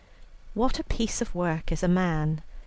[0.55, 2.41] "What a piece of work is a man!